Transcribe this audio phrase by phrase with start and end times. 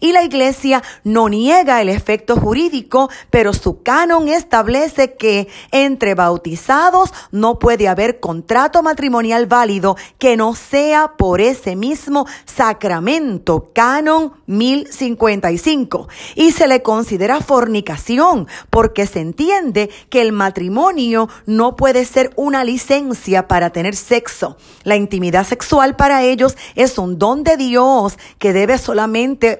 [0.00, 7.10] y la iglesia no niega el efecto jurídico, pero su canon establece que entre bautizados
[7.30, 16.08] no puede haber contrato matrimonial válido que no sea por ese mismo sacramento, canon 1055.
[16.34, 22.62] Y se le considera fornicación porque se entiende que el matrimonio no puede ser una
[22.62, 24.58] licencia para tener sexo.
[24.82, 29.13] La intimidad sexual para ellos es un don de Dios que debe solamente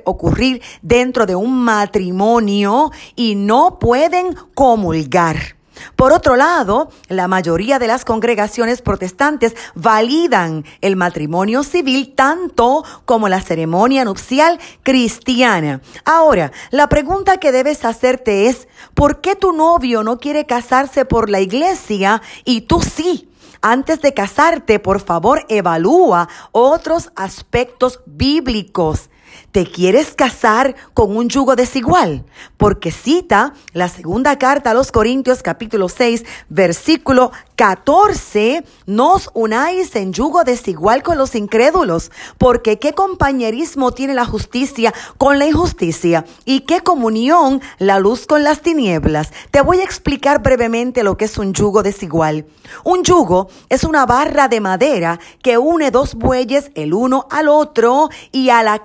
[0.05, 5.37] ocurrir dentro de un matrimonio y no pueden comulgar.
[5.97, 13.29] Por otro lado, la mayoría de las congregaciones protestantes validan el matrimonio civil tanto como
[13.29, 15.81] la ceremonia nupcial cristiana.
[16.05, 21.31] Ahora, la pregunta que debes hacerte es, ¿por qué tu novio no quiere casarse por
[21.31, 23.29] la iglesia y tú sí?
[23.67, 29.09] Antes de casarte, por favor, evalúa otros aspectos bíblicos.
[29.55, 32.25] ¿Te quieres casar con un yugo desigual?
[32.57, 40.13] Porque cita la segunda carta a los Corintios capítulo 6 versículo 14, nos unáis en
[40.13, 46.61] yugo desigual con los incrédulos, porque qué compañerismo tiene la justicia con la injusticia y
[46.61, 49.33] qué comunión la luz con las tinieblas.
[49.53, 52.45] Te voy a explicar brevemente lo que es un yugo desigual.
[52.83, 58.09] Un yugo es una barra de madera que une dos bueyes el uno al otro
[58.33, 58.85] y a la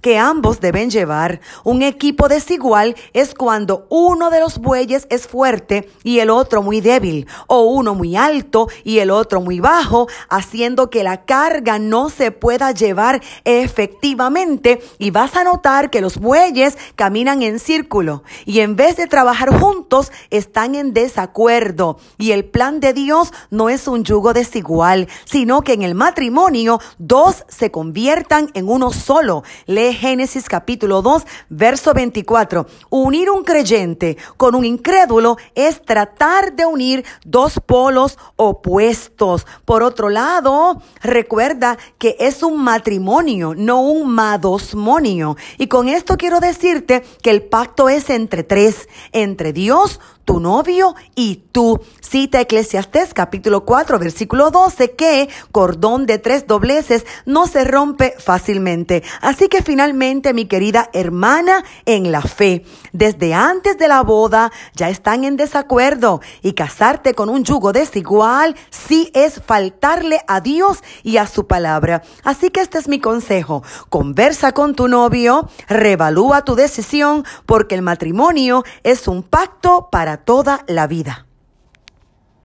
[0.00, 1.40] que ambos deben llevar.
[1.64, 6.80] Un equipo desigual es cuando uno de los bueyes es fuerte y el otro muy
[6.80, 12.08] débil o uno muy alto y el otro muy bajo, haciendo que la carga no
[12.10, 18.60] se pueda llevar efectivamente y vas a notar que los bueyes caminan en círculo y
[18.60, 23.88] en vez de trabajar juntos están en desacuerdo y el plan de Dios no es
[23.88, 29.42] un yugo desigual, sino que en el matrimonio dos se conviertan en uno solo.
[29.66, 32.66] Lee Génesis capítulo 2, verso 24.
[32.90, 39.46] Unir un creyente con un incrédulo es tratar de unir dos polos opuestos.
[39.64, 45.36] Por otro lado, recuerda que es un matrimonio, no un madosmonio.
[45.58, 50.00] Y con esto quiero decirte que el pacto es entre tres, entre Dios,
[50.30, 51.80] tu novio y tú.
[52.00, 59.02] Cita Eclesiastés capítulo 4 versículo 12 que cordón de tres dobleces no se rompe fácilmente.
[59.20, 64.88] Así que finalmente mi querida hermana en la fe, desde antes de la boda ya
[64.88, 71.16] están en desacuerdo y casarte con un yugo desigual sí es faltarle a Dios y
[71.16, 72.02] a su palabra.
[72.22, 73.64] Así que este es mi consejo.
[73.88, 80.64] Conversa con tu novio, revalúa tu decisión porque el matrimonio es un pacto para toda
[80.66, 81.26] la vida.